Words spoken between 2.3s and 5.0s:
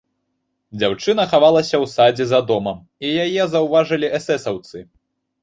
за домам, і яе заўважылі эсэсаўцы.